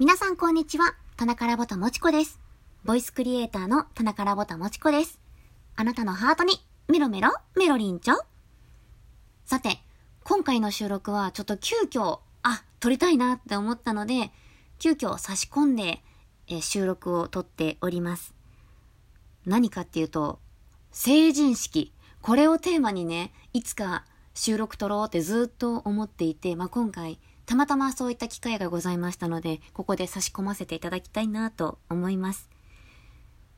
[0.00, 0.94] 皆さんこんにちは。
[1.18, 2.40] 田中ラボタもちこです。
[2.84, 5.20] ボイスクリエイターの田中ラボタもちこです。
[5.76, 6.54] あなたのハートに
[6.88, 8.14] メロメロメロリンチョ。
[9.44, 9.82] さて、
[10.24, 14.30] 今回の収録はちょっと急遽、あ、撮りたいなって思ったので、
[14.78, 16.02] 急遽差し込んで、
[16.48, 18.34] え収録を撮っております。
[19.44, 20.38] 何かっていうと、
[20.92, 21.92] 成人式。
[22.22, 27.18] これをテーマにね、いつか収録撮ろうってずっと思っていて、まあ、今回、
[27.50, 32.48] たまたまそういった機会がございましたので、ここで差し込ませていただきたいなと思います。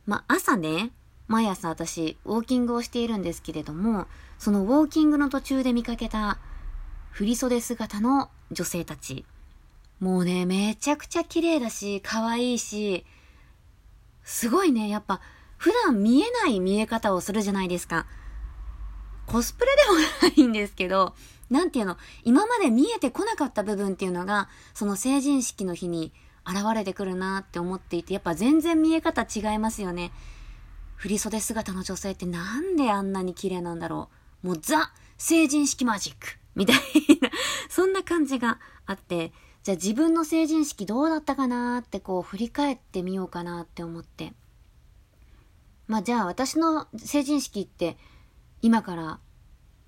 [0.07, 0.93] まあ、朝ね、
[1.29, 4.07] 毎朝私、ウォーキングをしているんですけれども、
[4.39, 6.39] そのウォーキングの途中で見かけた、
[7.11, 9.27] 振袖姿の女性たち。
[10.01, 13.05] もうね、めちゃくちゃ綺麗だし、可愛いし、
[14.25, 15.21] すごいね、やっぱ、
[15.59, 18.07] 普段見えない見え方をするじゃないですか。
[19.27, 21.15] コスプレでもないんですけど、
[21.51, 26.13] なんていうの、今まで見えてこなかった部分っていうのが、その成人式の日に
[26.47, 30.13] 現れてくるなって思っていて、やっぱ全然見え方違いますよね。
[30.97, 34.09] 振袖姿の女性ってなんであんなに綺麗なんだろ
[34.45, 34.47] う。
[34.49, 36.77] もうザ成人式マジックみたい
[37.21, 37.31] な、
[37.69, 44.33] そんな感じがあって、じゃあ自分の成人式どうだったかなってこう振り返ってみようかなって思って。
[45.87, 47.97] まあじゃあ私の成人式って
[48.63, 49.19] 今から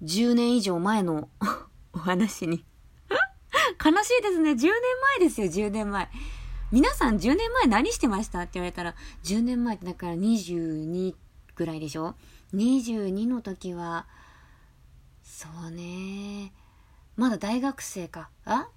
[0.03, 1.29] 10年以上前の
[1.95, 2.65] お話に。
[3.85, 4.51] 悲しいですね。
[4.51, 4.73] 10年
[5.19, 6.09] 前ですよ、10年前。
[6.73, 8.41] 皆さん10年前何してました？
[8.41, 11.15] って言われたら、10年前ってだから22
[11.55, 12.17] ぐらいでしょ
[12.53, 14.09] ?22 の時は、
[15.23, 16.53] そうね。
[17.17, 18.29] まだ大学生か。
[18.45, 18.69] あ？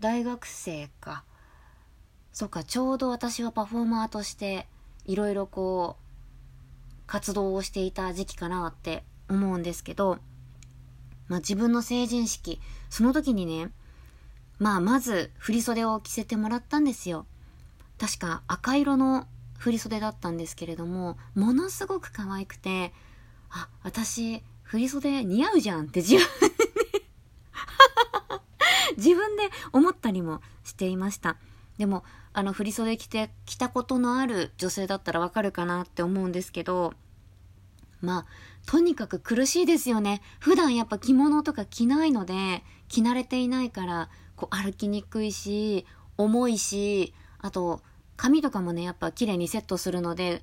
[0.00, 1.24] 大学生か。
[2.30, 4.68] そっか、ちょうど私はパフォーマーとして、
[5.06, 6.04] いろいろこう、
[7.06, 10.18] 活動をしていた時期かなって思うんですけど、
[11.28, 13.70] まあ自分の成人式、その時にね、
[14.58, 17.26] まあまず振袖を着せてもらったんですよ。
[17.98, 19.26] 確か赤色の
[19.58, 22.92] 振袖だったんですけれども、ものすごく可愛くて、
[23.50, 26.54] あ、私、振袖似合うじゃんって自分で
[28.96, 31.36] 自分で思ったりもしていました。
[31.78, 36.94] でも、あの、振袖着て、着たことのある女性だったらわかるかなって思うんですけど、
[38.00, 38.26] まあ、
[38.66, 40.22] とにかく苦しいですよね。
[40.40, 45.86] 普段やっぱ着物とか着ないので、着慣れていないから、こう歩きにくいし、
[46.16, 47.82] 重いし、あと、
[48.16, 50.42] 髪とかもね、やっぱ綺麗にセットするので、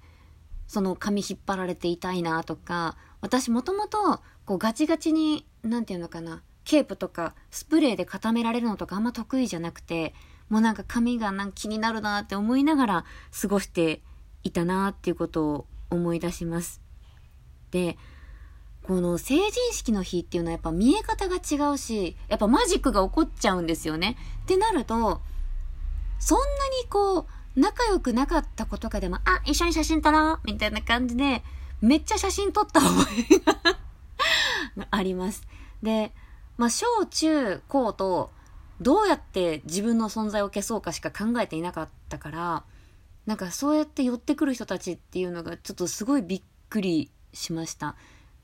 [0.67, 10.13] その髪引っ張られて痛いなとか、私もともと、こうガチガチに、なんていうのかな、ケープとかスプレーで固められるのとかあんま得意じゃなくて、
[10.49, 13.05] もうなんか髪がなんか気になるなって思いながら
[13.41, 14.01] 過ごして
[14.43, 16.80] いたなっていうことを思い出します。
[17.71, 17.97] で、
[18.83, 24.17] この成人式の日っていうのはやっぱ見え方が違うし、やっぱマジックが起こっちゃうんですよね。
[24.43, 25.21] ってなると、
[26.19, 26.45] そんな
[26.83, 31.43] にこう、仲良くなかった子とかでも、あ、一緒に写真撮ろうみたいな感じで、
[31.81, 33.39] めっちゃ写真撮った覚え
[34.79, 35.47] があります。
[35.81, 36.13] で、
[36.57, 38.31] まあ、小中高と、
[38.79, 42.63] どうやって自分の存在を消そうかしか考えていなかったから、
[43.27, 47.95] なんかそうやって寄ってくる人たちっていうのがちょっとすごいびっくりしました。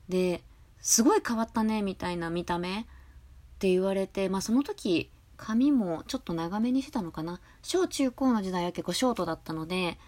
[0.08, 0.42] で、
[0.80, 2.84] すごい変わったねみたいな見た目っ
[3.58, 7.40] て言われて、まあその時髪もちょっと長めにしてたのかな。
[7.62, 9.98] 小中高の時代は結構ショートだったので、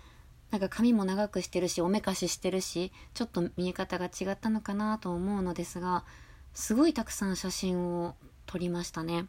[0.50, 6.04] なんか髪も長くしてるし、おめかししてるし、ちょっと見え方が違ったのかなと思うのですが、
[6.52, 8.16] すごいたくさん写真を
[8.46, 9.26] 撮りましたね。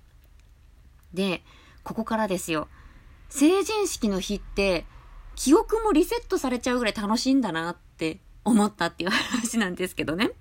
[1.13, 1.43] で、
[1.83, 2.67] ここからですよ。
[3.29, 4.85] 成人式の日って、
[5.35, 10.31] 記憶もリセットされちゃうぐらい楽しいんだなって思ったっていう話なんですけどね。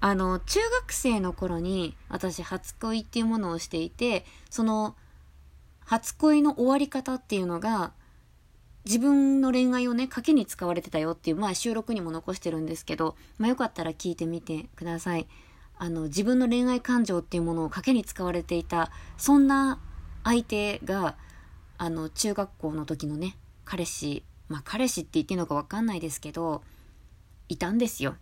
[0.00, 4.94] あの、中学生の頃に私初恋っていうものをしていて、その
[5.86, 7.92] 初恋の終わり方っていうのが、
[8.84, 15.26] 自分の恋愛をね、賭けに使われてたよっていう、まあ収録にも残してるんですけど、まあよかったら聞いてみてください。
[15.78, 19.80] あの、自分の恋愛感情っていうものを賭けに使われていた、そんな
[20.24, 21.16] 相手が、
[21.78, 26.62] あの、中学校の時のね、彼氏、まあ彼氏って言っていいのかわかんないですけど、
[27.48, 28.16] いたんですよ。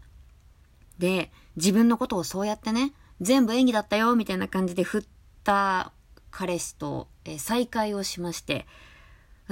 [0.98, 5.04] で、自分のことをそうやってね、全部演技だったよ、みたいな感じで振っ
[5.44, 5.92] た
[6.30, 8.66] 彼氏と、え再会をしまして。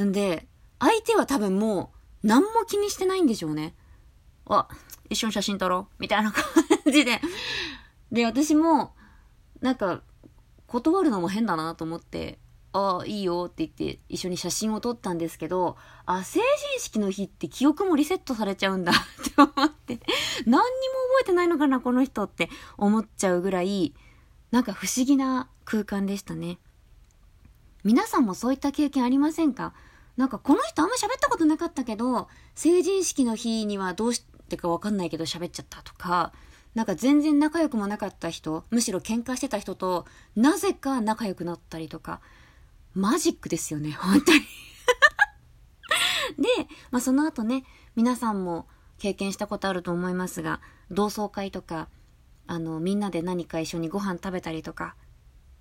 [0.00, 0.46] んで、
[0.78, 1.92] 相手は多分も
[2.22, 3.74] う、何も気にしてないんでしょうね。
[4.46, 4.68] あ、
[5.08, 6.44] 一緒に写真撮ろう、みたいな感
[6.92, 7.20] じで。
[8.10, 8.94] で、私も、
[9.60, 10.02] なんか、
[10.66, 12.38] 断るのも変だなと思って、
[12.74, 15.76] ああ、いいよって言って一緒に写真を撮ったんですけど、
[16.06, 16.40] あ、成
[16.76, 20.00] 人式の日って記憶もリセットされちゃうんだ って思って、
[20.46, 20.70] 何にも覚
[21.22, 22.48] えてないのかな、この人って
[22.78, 23.94] 思っちゃうぐらい、
[24.50, 26.58] なんか不思議な空間でしたね。
[27.84, 29.74] 皆さんもそういった経験ありませんか？
[30.16, 36.32] なんかこの人あんま喋ったことなかったけど、成人式の日にはどうしてかわかんないけど喋っちゃったとか、
[36.74, 42.20] なんか全然仲良くもなかった人、むしろ喧嘩してた人と、なぜか仲良くなったりとか、
[42.94, 44.40] マジックですよね、 本当に。
[46.38, 48.66] で、まあその後ね、皆さんも
[48.98, 50.60] 経験したことあると思いますが、
[50.90, 51.88] 同窓会とか、
[52.46, 54.94] あの、みんなで何か一緒にご飯食べたりとか、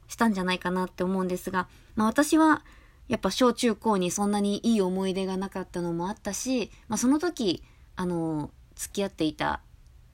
[0.08, 2.64] したんじゃないかなって思うんですが、まあ私は、
[3.08, 7.64] やっぱ小中高にそんなにいい思い出がなかったのもあったし、まあその時、
[7.96, 9.62] あの、付き合っていた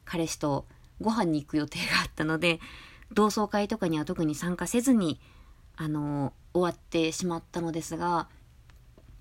[0.06, 0.66] 彼氏と
[1.00, 2.60] ご飯に行く予定があったので、
[3.12, 5.20] 同窓会とかには特に参加せずに、
[5.78, 8.28] あの、終わってしまったのですが、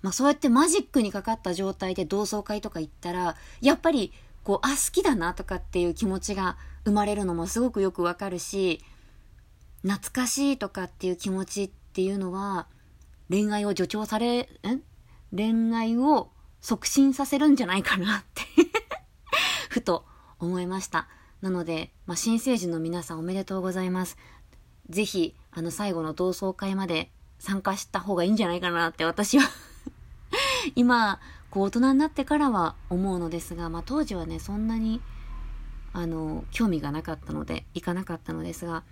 [0.02, 4.12] まあそうやってマジックにかかった状態で同窓会とか行ったら、やっぱり、
[4.42, 8.82] こう、あ、好きだなとかっていう気持ちが生まれるのもすごくよくわかるし、
[9.82, 12.66] 懐かしいとかっていう気持ちっていうのは、
[13.28, 14.46] 恋愛を助長され、ん
[15.34, 16.30] 恋愛を
[16.60, 18.42] 促進させるんじゃないかなって
[19.68, 20.04] ふと
[20.38, 21.08] 思いました。
[21.40, 24.16] なので、まあ、新成人の皆さんおめでとうございます。
[24.88, 29.48] ぜひ、あの、最後の同窓会まで参加した方がいいんじゃないかなって私は
[30.76, 31.18] 今、
[31.48, 35.00] こう大人になってからは思うのですが、まあ、当時はね、そんなに、
[35.94, 38.84] あの、興味がなかったので、行かなかったのですが、ま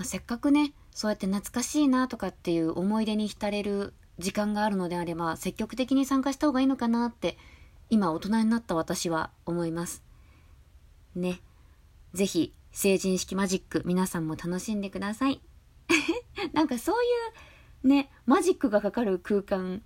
[0.00, 7.38] あ、せっかくね、そうやって懐かしいなとかっていう思い出に浸れる時間があるのであれば、積極的に参加した方がいいのかなって、
[7.88, 10.02] 今大人になった私は思います。
[11.14, 11.40] ね。
[12.12, 15.40] ぜひ、成人式マジック、皆さんも楽しんでください。
[16.52, 17.06] なんかそうい
[17.84, 19.82] う、ね、マジックがかかる空間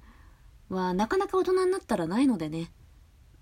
[0.69, 2.73] は、なかなか大人になったらないのでね。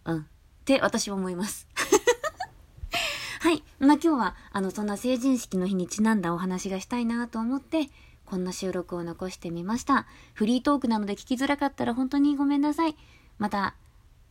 [0.05, 0.19] うん。
[0.21, 0.25] っ
[0.65, 1.69] て私は思います。
[3.41, 3.63] はい。
[3.79, 7.91] まあ、今日は、あの、そんな成人式の日にちなんだお話がしたいなと思って、
[8.25, 10.07] こんな収録を残してみました。
[10.33, 12.97] フリートークなので聞きづらかったら本当にごめんなさい。
[13.39, 13.77] また、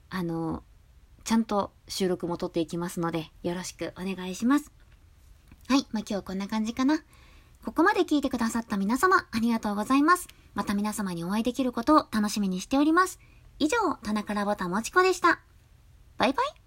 [0.09, 0.63] あの、
[1.23, 4.71] ちゃんと収録も撮っていきますので、よろしくお願いします。
[5.67, 5.87] はい。
[5.91, 7.03] まあ、今日はこんな感じかな。
[7.63, 10.27] ここまで聞いてくださった皆様、ありがとうございます。
[10.53, 13.19] また皆様にお会いできることを楽しみにしております。
[13.59, 15.39] 以上、棚からボタンもちこでした。
[16.17, 16.62] バイバイ。